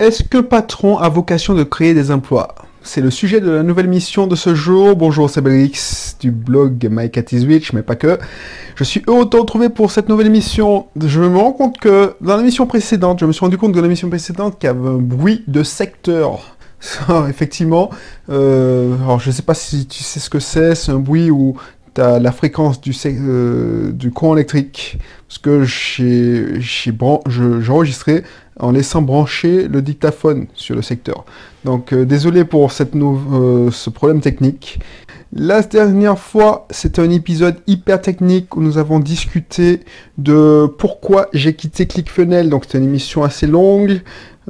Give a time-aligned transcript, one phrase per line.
[0.00, 2.56] Est-ce que patron a vocation de créer des emplois?
[2.82, 4.96] C'est le sujet de la nouvelle mission de ce jour.
[4.96, 8.18] Bonjour, c'est Belix du blog My Cat is Witch, mais pas que.
[8.74, 10.88] Je suis heureux de te retrouver pour cette nouvelle émission.
[11.00, 14.08] Je me rends compte que dans l'émission précédente, je me suis rendu compte de l'émission
[14.08, 16.56] précédente qu'il y avait un bruit de secteur.
[17.28, 17.90] Effectivement,
[18.30, 21.56] euh, alors je sais pas si tu sais ce que c'est, c'est un bruit où
[22.00, 24.98] as la fréquence du, euh, du courant électrique,
[25.28, 26.92] parce que j'ai
[27.68, 28.24] enregistré
[28.60, 31.24] en laissant brancher le dictaphone sur le secteur.
[31.64, 34.78] Donc euh, désolé pour cette euh, ce problème technique.
[35.36, 39.80] La dernière fois, c'était un épisode hyper technique où nous avons discuté
[40.16, 42.48] de pourquoi j'ai quitté ClickFunnels.
[42.48, 44.00] Donc c'était une émission assez longue.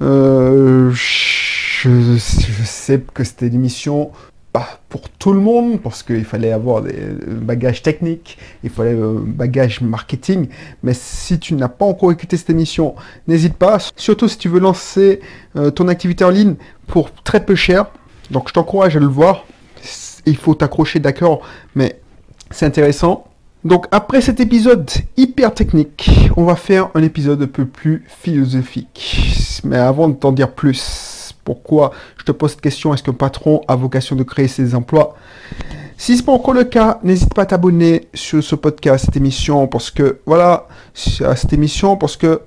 [0.02, 4.11] Euh, je, sais que c'était une émission
[4.55, 6.95] pas pour tout le monde, parce qu'il fallait avoir des
[7.27, 10.47] bagages techniques, il fallait un bagage marketing,
[10.85, 12.95] mais si tu n'as pas encore écouté cette émission,
[13.27, 15.19] n'hésite pas, surtout si tu veux lancer
[15.57, 16.55] euh, ton activité en ligne
[16.87, 17.87] pour très peu cher,
[18.30, 19.45] donc je t'encourage à le voir,
[20.24, 21.41] il faut t'accrocher d'accord,
[21.74, 21.99] mais
[22.52, 23.24] c'est intéressant.
[23.65, 29.61] Donc après cet épisode hyper technique, on va faire un épisode un peu plus philosophique.
[29.65, 32.95] Mais avant de t'en dire plus, pourquoi je te pose cette question?
[32.95, 35.14] Est-ce qu'un patron a vocation de créer ses emplois?
[35.96, 39.16] Si ce n'est pas encore le cas, n'hésite pas à t'abonner sur ce podcast, cette
[39.16, 40.66] émission, parce que, voilà,
[41.24, 42.40] à cette émission, parce que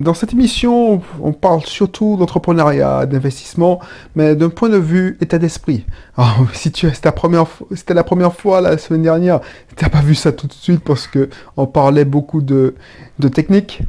[0.00, 3.80] dans cette émission, on parle surtout d'entrepreneuriat, d'investissement,
[4.14, 5.84] mais d'un point de vue état d'esprit.
[6.54, 9.40] si tu c'était la première, c'était la première fois la semaine dernière,
[9.76, 12.74] tu n'as pas vu ça tout de suite parce que on parlait beaucoup de,
[13.18, 13.82] de technique,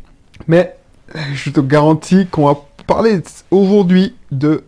[0.47, 0.75] mais
[1.33, 4.63] je te garantis qu'on va parler aujourd'hui de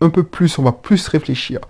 [0.00, 1.60] un peu plus, on va plus réfléchir.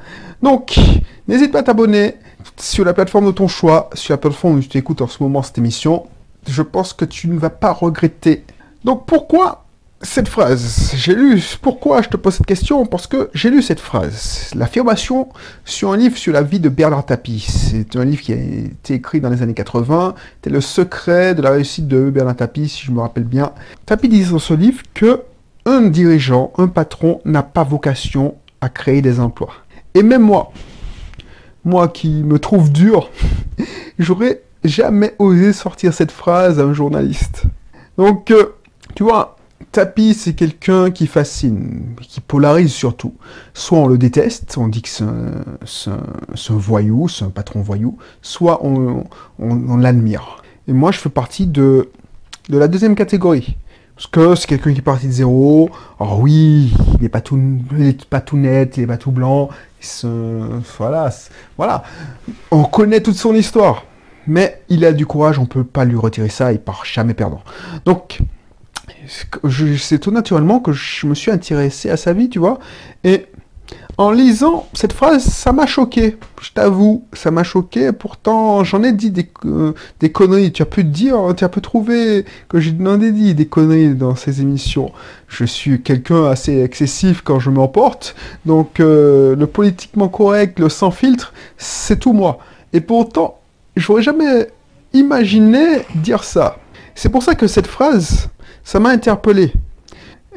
[0.43, 0.79] Donc,
[1.27, 2.15] n'hésite pas à t'abonner
[2.59, 5.43] sur la plateforme de ton choix, sur la plateforme où tu écoutes en ce moment
[5.43, 6.07] cette émission.
[6.47, 8.45] Je pense que tu ne vas pas regretter.
[8.85, 9.65] Donc, pourquoi
[10.01, 10.93] cette phrase?
[10.95, 12.87] J'ai lu, pourquoi je te pose cette question?
[12.87, 15.29] Parce que j'ai lu cette phrase, l'affirmation
[15.65, 17.45] sur un livre sur la vie de Bernard Tapie.
[17.49, 20.15] C'est un livre qui a été écrit dans les années 80.
[20.45, 23.53] C'est le secret de la réussite de Bernard Tapie, si je me rappelle bien.
[23.87, 25.23] Tapie dit dans ce livre que
[25.69, 29.53] un dirigeant, un patron n'a pas vocation à créer des emplois.
[29.95, 30.53] Et même moi,
[31.65, 33.11] moi qui me trouve dur,
[33.99, 37.45] j'aurais jamais osé sortir cette phrase à un journaliste.
[37.97, 38.55] Donc, euh,
[38.95, 39.37] tu vois,
[39.71, 43.15] Tapi, c'est quelqu'un qui fascine, qui polarise surtout.
[43.53, 48.65] Soit on le déteste, on dit que c'est un, voyou, c'est un patron voyou, soit
[48.65, 49.05] on,
[49.77, 50.43] l'admire.
[50.69, 51.91] Et moi, je fais partie de,
[52.49, 53.57] de la deuxième catégorie.
[53.99, 55.71] Parce que c'est quelqu'un qui est de zéro.
[55.99, 59.49] Alors oui, il n'est pas tout, net, il n'est pas tout blanc.
[60.79, 61.11] voilà,
[61.57, 61.83] voilà.
[62.53, 63.87] On connaît toute son histoire.
[64.29, 67.43] Mais il a du courage, on peut pas lui retirer ça, il part jamais perdant.
[67.87, 68.21] Donc,
[69.09, 72.61] c'est tout naturellement que je me suis intéressé à sa vie, tu vois.
[73.03, 73.27] Et
[73.99, 76.17] en lisant cette phrase, ça m'a choqué.
[76.41, 77.91] Je t'avoue, ça m'a choqué.
[77.91, 80.53] Pourtant, j'en ai dit des, euh, des, conneries.
[80.53, 84.15] Tu as pu dire, tu as pu trouver que j'en ai dit des conneries dans
[84.15, 84.93] ces émissions.
[85.27, 88.15] Je suis quelqu'un assez excessif quand je m'emporte.
[88.47, 92.39] Donc, euh, le politiquement correct, le sans filtre, c'est tout moi.
[92.73, 93.41] Et pourtant,
[93.75, 94.47] j'aurais jamais
[94.93, 96.59] imaginé dire ça.
[96.95, 98.29] C'est pour ça que cette phrase,
[98.63, 99.53] ça m'a interpellé.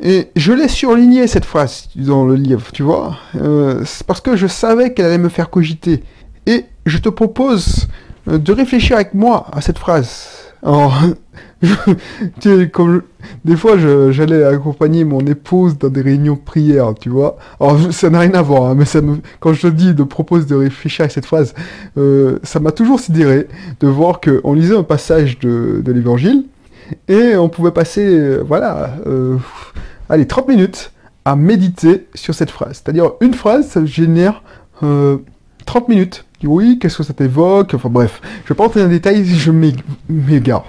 [0.03, 4.47] Et je l'ai surligné cette phrase dans le livre, tu vois, euh, parce que je
[4.47, 6.03] savais qu'elle allait me faire cogiter.
[6.47, 7.87] Et je te propose
[8.27, 10.27] euh, de réfléchir avec moi à cette phrase.
[10.63, 10.99] Alors,
[12.73, 13.03] comme
[13.45, 13.77] des fois,
[14.09, 17.37] j'allais accompagner mon épouse dans des réunions de prière, tu vois.
[17.59, 18.85] Alors, ça n'a rien à voir, hein, mais
[19.39, 21.53] quand je te dis de propose de réfléchir à cette phrase,
[21.97, 23.47] euh, ça m'a toujours sidéré
[23.79, 26.45] de voir qu'on lisait un passage de, de l'évangile
[27.07, 28.95] et on pouvait passer, voilà,
[30.11, 30.91] allez, 30 minutes
[31.25, 32.81] à méditer sur cette phrase.
[32.83, 34.43] C'est-à-dire, une phrase, ça génère
[34.79, 35.17] 30 euh,
[35.87, 36.25] minutes.
[36.43, 37.73] Oui, qu'est-ce que ça t'évoque?
[37.75, 39.51] Enfin bref, je vais pas rentrer dans les détails, je
[40.09, 40.65] m'égare.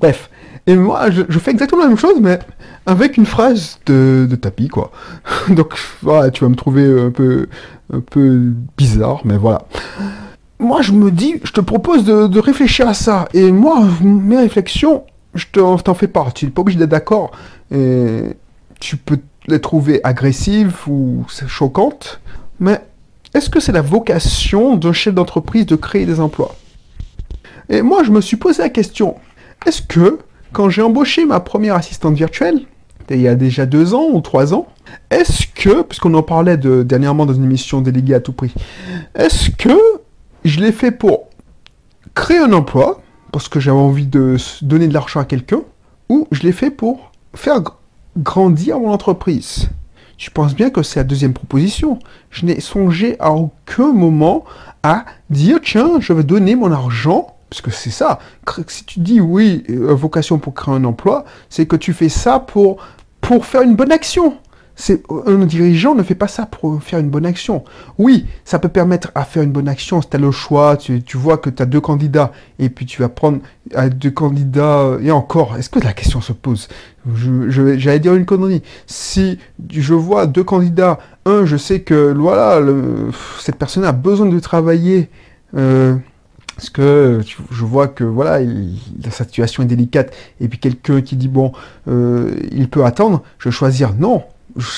[0.00, 0.30] Bref.
[0.66, 2.38] Et moi, je, fais exactement la même chose, mais
[2.86, 4.92] avec une phrase de, tapis, quoi.
[5.48, 7.48] Donc, voilà, tu vas me trouver un peu,
[7.92, 9.62] un peu bizarre, mais voilà.
[10.58, 13.26] Moi, je me dis, je te propose de, réfléchir à ça.
[13.34, 15.04] Et moi, mes réflexions,
[15.34, 16.34] je t'en fais part.
[16.34, 17.32] Tu n'es pas obligé d'être d'accord.
[18.80, 22.20] Tu peux les trouver agressives ou choquantes,
[22.58, 22.80] mais
[23.34, 26.56] est-ce que c'est la vocation d'un chef d'entreprise de créer des emplois?
[27.68, 29.16] Et moi, je me suis posé la question,
[29.66, 30.18] est-ce que
[30.52, 32.62] quand j'ai embauché ma première assistante virtuelle,
[33.10, 34.68] il y a déjà deux ans ou trois ans,
[35.10, 38.54] est-ce que, puisqu'on en parlait de, dernièrement dans une émission déléguée à tout prix,
[39.14, 39.76] est-ce que
[40.44, 41.28] je l'ai fait pour
[42.14, 43.00] créer un emploi,
[43.32, 45.62] parce que j'avais envie de donner de l'argent à quelqu'un,
[46.08, 47.60] ou je l'ai fait pour faire
[48.16, 49.68] grandir mon entreprise.
[50.16, 51.98] tu penses bien que c'est la deuxième proposition.
[52.30, 54.44] Je n'ai songé à aucun moment
[54.82, 58.20] à dire, tiens, je vais donner mon argent parce que c'est ça.
[58.68, 62.38] Si tu dis oui, euh, vocation pour créer un emploi, c'est que tu fais ça
[62.38, 62.76] pour,
[63.20, 64.36] pour faire une bonne action.
[65.26, 67.64] Un dirigeant ne fait pas ça pour faire une bonne action.
[67.98, 71.02] Oui, ça peut permettre à faire une bonne action si tu as le choix, tu,
[71.14, 73.40] vois que tu as deux candidats, et puis tu vas prendre
[73.94, 76.68] deux candidats, et encore, est-ce que la question se pose?
[77.48, 78.62] J'allais dire une connerie.
[78.86, 79.38] Si
[79.70, 82.60] je vois deux candidats, un, je sais que voilà,
[83.40, 85.10] cette personne a besoin de travailler.
[85.56, 85.96] Euh,
[86.60, 87.20] parce que
[87.50, 91.52] je vois que voilà, la situation est délicate, et puis quelqu'un qui dit bon,
[91.88, 94.24] euh, il peut attendre, je vais choisir non.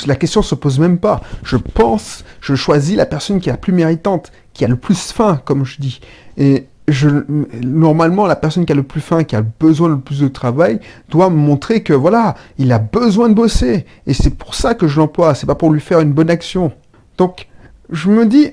[0.06, 1.20] La question se pose même pas.
[1.42, 5.12] Je pense, je choisis la personne qui est la plus méritante, qui a le plus
[5.12, 6.00] faim, comme je dis.
[6.36, 7.08] Et je,
[7.62, 10.80] normalement, la personne qui a le plus faim, qui a besoin le plus de travail,
[11.08, 13.86] doit me montrer que voilà, il a besoin de bosser.
[14.06, 15.34] Et c'est pour ça que je l'emploie.
[15.34, 16.72] C'est pas pour lui faire une bonne action.
[17.18, 17.48] Donc,
[17.90, 18.50] je me dis,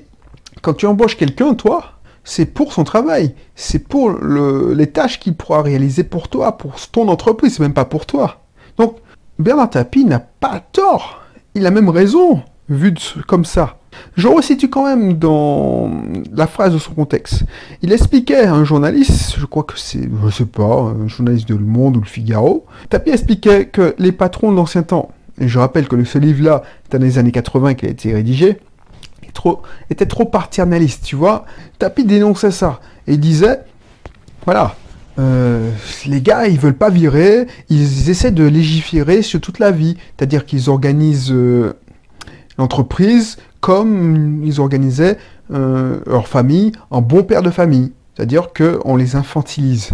[0.62, 1.84] quand tu embauches quelqu'un, toi,
[2.22, 7.08] c'est pour son travail, c'est pour les tâches qu'il pourra réaliser pour toi, pour ton
[7.08, 8.42] entreprise, c'est même pas pour toi.
[8.76, 8.98] Donc,
[9.40, 11.22] Bernard Tapie n'a pas tort,
[11.54, 12.94] il a même raison, vu
[13.26, 13.78] comme ça.
[14.16, 15.90] Je resitue quand même dans
[16.32, 17.42] la phrase de son contexte.
[17.82, 21.54] Il expliquait à un journaliste, je crois que c'est, je sais pas, un journaliste de
[21.54, 25.10] Le Monde ou Le Figaro, Tapie expliquait que les patrons de l'ancien temps,
[25.40, 28.58] et je rappelle que ce livre-là dans les années 80 qu'il a été rédigé,
[29.90, 31.44] était trop paternaliste, tu vois.
[31.78, 32.80] Tapi dénonçait ça.
[33.06, 33.60] Et disait,
[34.44, 34.74] voilà,
[35.20, 35.70] euh,
[36.06, 39.96] les gars, ils veulent pas virer, ils essaient de légiférer sur toute la vie.
[40.16, 41.74] C'est-à-dire qu'ils organisent euh,
[42.58, 45.18] l'entreprise comme ils organisaient
[45.52, 47.92] euh, leur famille en bon père de famille.
[48.14, 49.90] C'est-à-dire qu'on les infantilise.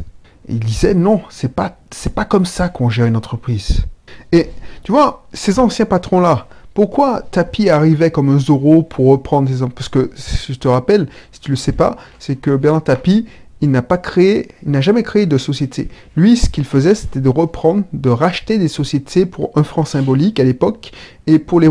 [0.48, 3.84] Et il disait, non, c'est pas, c'est pas comme ça qu'on gère une entreprise.
[4.30, 4.50] Et
[4.84, 9.66] tu vois, ces anciens patrons-là, pourquoi Tapi arrivait comme un Zoro pour reprendre des...
[9.74, 10.10] Parce que,
[10.48, 13.26] je te rappelle, si tu le sais pas, c'est que Bernard Tapi,
[13.60, 15.88] il n'a pas créé, il n'a jamais créé de société.
[16.16, 20.38] Lui, ce qu'il faisait, c'était de reprendre, de racheter des sociétés pour un franc symbolique
[20.40, 20.92] à l'époque
[21.26, 21.70] et pour les,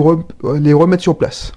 [0.60, 1.54] les remettre sur place.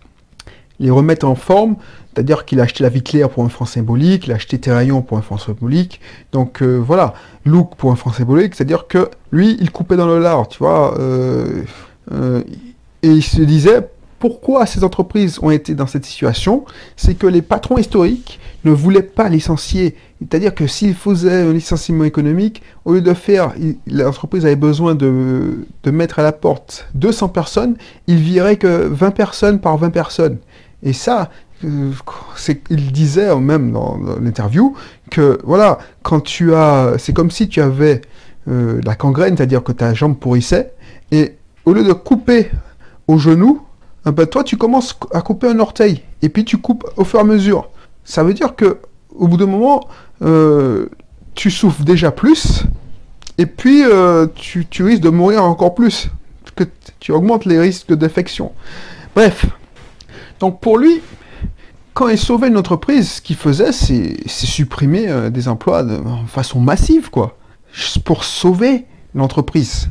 [0.80, 1.76] Les remettre en forme,
[2.18, 3.02] c'est-à-dire qu'il a acheté la vie
[3.32, 6.00] pour un franc symbolique, il a acheté Terraillon pour un franc symbolique.
[6.32, 7.14] Donc euh, voilà,
[7.44, 10.98] Look pour un franc symbolique, c'est-à-dire que lui, il coupait dans le lard, tu vois.
[10.98, 11.62] Euh,
[12.12, 12.42] euh,
[13.02, 16.64] et il se disait, pourquoi ces entreprises ont été dans cette situation
[16.96, 19.96] C'est que les patrons historiques ne voulaient pas licencier.
[20.18, 23.52] C'est-à-dire que s'ils faisaient un licenciement économique, au lieu de faire,
[23.86, 27.76] l'entreprise avait besoin de, mettre à la porte 200 personnes,
[28.06, 30.38] ils viraient que 20 personnes par 20 personnes.
[30.82, 31.30] Et ça,
[31.64, 31.90] euh,
[32.70, 34.74] il disait même dans, l'interview
[35.10, 38.00] que voilà, quand tu as, c'est comme si tu avais
[38.48, 40.72] euh, la gangrène, c'est-à-dire que ta jambe pourrissait,
[41.12, 42.50] et au lieu de couper
[43.06, 43.62] au genou,
[44.08, 47.18] ah bah, toi tu commences à couper un orteil et puis tu coupes au fur
[47.18, 47.68] et à mesure.
[48.04, 48.78] Ça veut dire que
[49.14, 49.86] au bout d'un moment,
[50.22, 50.86] euh,
[51.34, 52.62] tu souffres déjà plus
[53.36, 56.08] et puis euh, tu, risques de mourir encore plus.
[56.56, 56.64] que
[57.00, 58.52] tu augmentes les risques d'infection.
[59.14, 59.44] Bref.
[60.40, 61.02] Donc pour lui,
[61.92, 66.60] quand il sauvait une entreprise, ce qu'il faisait, c'est supprimer euh, des emplois de façon
[66.60, 67.36] massive, quoi.
[68.06, 69.90] Pour sauver l'entreprise.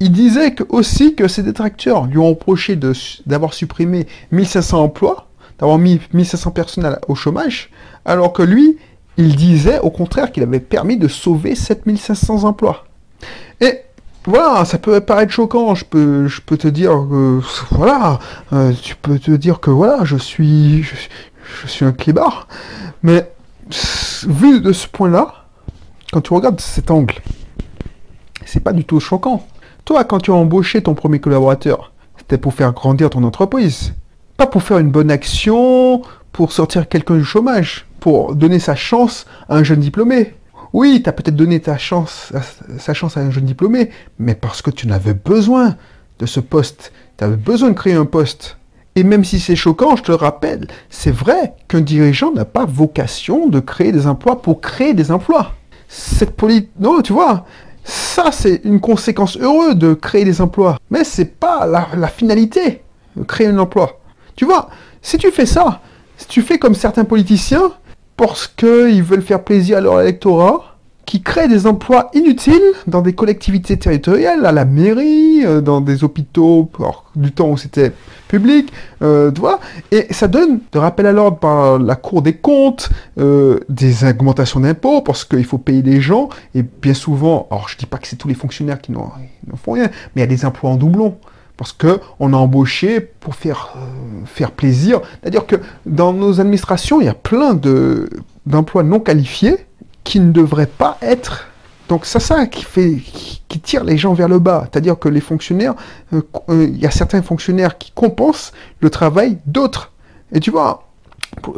[0.00, 2.78] Il disait aussi que ses détracteurs lui ont reproché
[3.26, 5.28] d'avoir supprimé 1500 emplois,
[5.58, 7.70] d'avoir mis 1500 personnes au chômage,
[8.04, 8.76] alors que lui,
[9.16, 12.86] il disait au contraire qu'il avait permis de sauver 7500 emplois.
[13.60, 13.80] Et
[14.24, 17.40] voilà, ça peut paraître choquant, je peux, te dire que,
[17.70, 18.20] voilà,
[18.52, 20.86] euh, tu peux te dire que voilà, je suis,
[21.66, 22.46] suis un clébard,
[23.02, 23.28] mais
[24.26, 25.46] vu de ce point-là,
[26.12, 27.16] quand tu regardes cet angle,
[28.44, 29.46] c'est pas du tout choquant.
[29.88, 33.94] Toi, quand tu as embauché ton premier collaborateur, c'était pour faire grandir ton entreprise.
[34.36, 39.24] Pas pour faire une bonne action, pour sortir quelqu'un du chômage, pour donner sa chance
[39.48, 40.34] à un jeune diplômé.
[40.74, 42.34] Oui, tu as peut-être donné ta chance,
[42.78, 45.76] sa chance à un jeune diplômé, mais parce que tu n'avais besoin
[46.18, 46.92] de ce poste.
[47.16, 48.58] Tu avais besoin de créer un poste.
[48.94, 52.66] Et même si c'est choquant, je te le rappelle, c'est vrai qu'un dirigeant n'a pas
[52.66, 55.54] vocation de créer des emplois pour créer des emplois.
[55.88, 56.72] Cette politique...
[56.78, 57.46] Non, tu vois,
[57.88, 60.76] ça, c'est une conséquence heureuse de créer des emplois.
[60.90, 62.82] Mais c'est pas la, finalité,
[63.16, 63.98] de créer un emploi.
[64.36, 64.68] Tu vois,
[65.00, 65.80] si tu fais ça,
[66.18, 67.72] si tu fais comme certains politiciens,
[68.14, 70.77] parce qu'ils veulent faire plaisir à leur électorat,
[71.08, 76.04] qui créent des emplois inutiles dans des collectivités territoriales, à la mairie, euh, dans des
[76.04, 76.70] hôpitaux,
[77.16, 77.92] du temps où c'était
[78.28, 79.58] public, euh, tu vois,
[79.90, 84.60] et ça donne de rappel à l'ordre par la Cour des comptes, euh, des augmentations
[84.60, 88.06] d'impôts, parce qu'il faut payer les gens, et bien souvent, alors je dis pas que
[88.06, 89.10] c'est tous les fonctionnaires qui n'en
[89.56, 91.16] font rien, mais il y a des emplois en doublon,
[91.56, 93.72] Parce que on a embauché pour faire,
[94.54, 95.00] plaisir.
[95.22, 98.10] C'est-à-dire que dans nos administrations, il y a plein de,
[98.44, 99.67] d'emplois non qualifiés
[100.08, 101.48] qui ne devraient pas être.
[101.90, 102.96] Donc c'est ça qui fait,
[103.46, 104.64] qui tire les gens vers le bas.
[104.64, 105.74] C'est-à-dire que les fonctionnaires,
[106.14, 109.92] euh, euh, il y a certains fonctionnaires qui compensent le travail d'autres.
[110.32, 110.88] Et tu vois,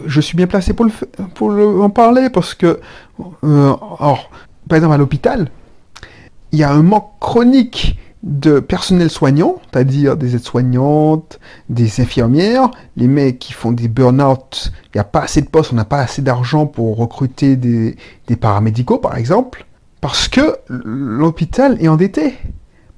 [0.04, 0.90] je suis bien placé pour, le,
[1.34, 2.80] pour en parler parce que,
[3.42, 4.30] or,
[4.68, 5.48] par exemple à l'hôpital,
[6.50, 13.08] il y a un manque chronique de personnel soignant, c'est-à-dire des aides-soignantes, des infirmières, les
[13.08, 16.00] mecs qui font des burn-out, il n'y a pas assez de postes, on n'a pas
[16.00, 17.96] assez d'argent pour recruter des,
[18.38, 19.66] paramédicaux par exemple,
[20.00, 22.34] parce que l'hôpital est endetté.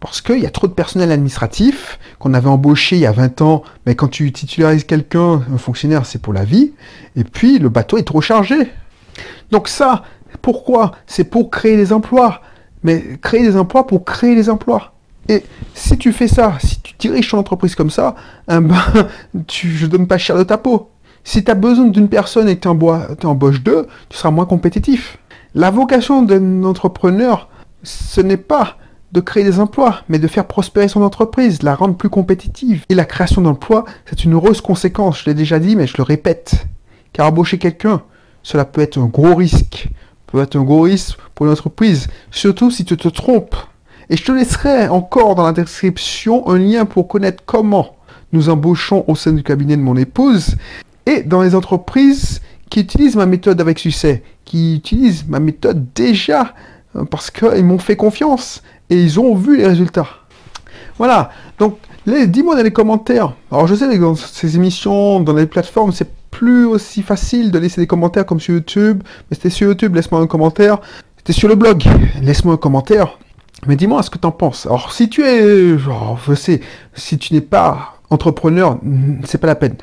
[0.01, 3.41] Parce qu'il y a trop de personnel administratif qu'on avait embauché il y a 20
[3.41, 6.73] ans, mais quand tu titularises quelqu'un, un fonctionnaire, c'est pour la vie,
[7.15, 8.73] et puis le bateau est trop chargé.
[9.53, 10.03] Donc ça,
[10.41, 10.93] pourquoi?
[11.07, 12.41] C'est pour créer des emplois.
[12.83, 14.92] Mais créer des emplois pour créer des emplois.
[15.29, 15.43] Et
[15.75, 18.15] si tu fais ça, si tu diriges ton entreprise comme ça,
[18.51, 18.77] eh ben,
[19.47, 20.91] tu, je donne pas cher de ta peau.
[21.25, 25.19] Si tu as besoin d'une personne et que tu embauches deux, tu seras moins compétitif.
[25.55, 27.49] La vocation d'un entrepreneur,
[27.83, 28.77] ce n'est pas
[29.13, 32.85] de créer des emplois, mais de faire prospérer son entreprise, la rendre plus compétitive.
[32.89, 36.03] Et la création d'emplois, c'est une heureuse conséquence, je l'ai déjà dit, mais je le
[36.03, 36.67] répète.
[37.13, 38.03] Car embaucher quelqu'un,
[38.43, 39.89] cela peut être un gros risque.
[40.27, 43.57] Peut être un gros risque pour une entreprise, surtout si tu te trompes.
[44.13, 47.97] Et je te laisserai encore dans la description un lien pour connaître comment
[48.35, 50.57] nous embauchons au sein du cabinet de mon épouse
[51.07, 56.53] et dans les entreprises qui utilisent ma méthode avec succès, qui utilisent ma méthode déjà
[56.95, 60.09] euh, parce qu'ils m'ont fait confiance et ils ont vu les résultats.
[60.99, 63.33] Voilà, donc dis-moi dans les commentaires.
[63.51, 67.59] Alors je sais que dans ces émissions, dans les plateformes, c'est plus aussi facile de
[67.59, 69.03] laisser des commentaires comme sur YouTube.
[69.31, 70.83] Mais c'était sur YouTube, laisse-moi un commentaire.
[71.17, 71.83] C'était sur le blog,
[72.21, 73.17] laisse-moi un commentaire.
[73.67, 74.67] Mais dis-moi ce que t'en penses.
[74.67, 76.61] Alors, si tu es, genre, je sais,
[76.95, 78.79] si tu n'es pas entrepreneur,
[79.25, 79.77] c'est pas la peine.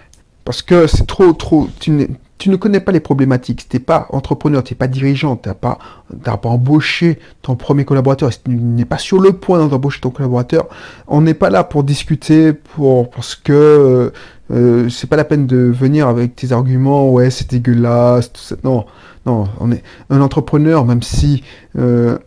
[0.44, 3.62] Parce que c'est trop, trop, tu, ne connais pas les problématiques.
[3.62, 5.78] Si t'es pas entrepreneur, tu n'es pas dirigeant, tu n'as pas,
[6.24, 10.68] pas embauché ton premier collaborateur, si tu n'es pas sur le point d'embaucher ton collaborateur,
[11.08, 14.12] on n'est pas là pour discuter, pour, parce que
[14.52, 18.56] euh, c'est pas la peine de venir avec tes arguments, ouais, c'est dégueulasse, tout ça.
[18.64, 18.86] Non,
[19.26, 21.44] non, on est un entrepreneur, même si
[21.78, 22.18] euh,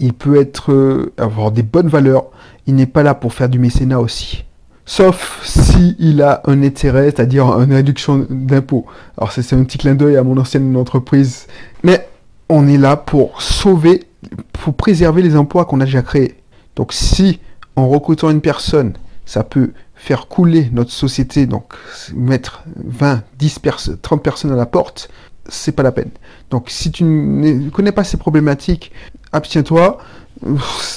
[0.00, 2.24] il peut être euh, avoir des bonnes valeurs,
[2.66, 4.44] il n'est pas là pour faire du mécénat aussi.
[4.86, 8.86] Sauf si il a un intérêt, c'est-à-dire une réduction d'impôts.
[9.16, 11.46] Alors c'est un petit clin d'œil à mon ancienne entreprise.
[11.84, 12.08] Mais
[12.48, 14.04] on est là pour sauver,
[14.52, 16.34] pour préserver les emplois qu'on a déjà créés.
[16.74, 17.38] Donc si
[17.76, 18.94] en recrutant une personne,
[19.26, 21.74] ça peut faire couler notre société, donc
[22.14, 23.60] mettre 20, 10
[24.02, 25.08] 30 personnes à la porte,
[25.50, 26.10] c'est pas la peine.
[26.50, 28.92] Donc si tu ne connais pas ces problématiques,
[29.32, 29.98] abstiens-toi.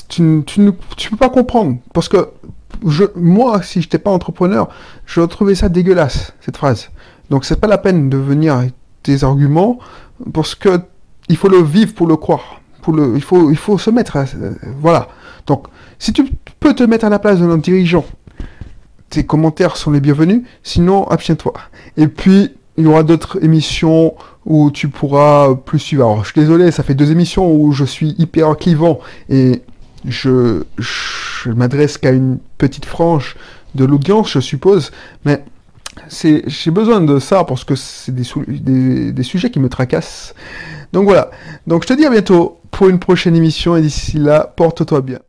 [0.08, 1.78] Tu, ne peux pas comprendre.
[1.94, 2.30] Parce que
[2.88, 4.70] je, moi, si je n'étais pas entrepreneur,
[5.06, 6.90] je trouvais ça dégueulasse, cette phrase.
[7.30, 9.80] Donc c'est pas la peine de venir avec des arguments,
[10.34, 10.80] parce que
[11.30, 12.62] il faut le vivre pour le croire.
[12.82, 14.26] Pour le, il, faut, il faut se mettre à,
[14.80, 15.08] voilà.
[15.46, 15.68] Donc,
[16.00, 16.26] si tu
[16.60, 18.06] peux te mettre à la place d'un dirigeant,
[19.10, 21.54] tes commentaires sont les bienvenus, sinon abstiens-toi.
[21.98, 24.16] Et puis, il y aura d'autres émissions
[24.46, 26.04] où tu pourras plus suivre.
[26.06, 29.00] Alors, je suis désolé, ça fait deux émissions où je suis hyper clivant
[29.30, 29.62] et
[30.06, 33.36] je, je m'adresse qu'à une petite frange
[33.76, 34.92] de l'audience, je suppose,
[35.26, 35.44] mais
[36.08, 40.34] c'est, j'ai besoin de ça parce que c'est des, des, des sujets qui me tracassent.
[40.92, 41.32] Donc voilà.
[41.68, 45.20] Donc je te dis à bientôt pour une prochaine émission et d'ici là, porte-toi bien.